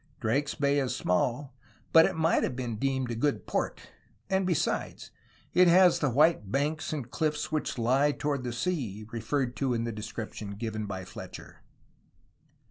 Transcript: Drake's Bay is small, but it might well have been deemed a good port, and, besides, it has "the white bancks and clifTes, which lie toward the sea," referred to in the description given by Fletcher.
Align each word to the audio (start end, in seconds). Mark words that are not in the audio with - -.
Drake's 0.19 0.55
Bay 0.55 0.79
is 0.79 0.95
small, 0.95 1.53
but 1.93 2.07
it 2.07 2.15
might 2.15 2.37
well 2.37 2.41
have 2.49 2.55
been 2.55 2.77
deemed 2.77 3.11
a 3.11 3.15
good 3.15 3.45
port, 3.45 3.81
and, 4.31 4.47
besides, 4.47 5.11
it 5.53 5.67
has 5.67 5.99
"the 5.99 6.09
white 6.09 6.51
bancks 6.51 6.91
and 6.91 7.11
clifTes, 7.11 7.51
which 7.51 7.77
lie 7.77 8.11
toward 8.11 8.43
the 8.43 8.51
sea," 8.51 9.05
referred 9.11 9.55
to 9.57 9.75
in 9.75 9.83
the 9.83 9.91
description 9.91 10.55
given 10.55 10.87
by 10.87 11.05
Fletcher. 11.05 11.61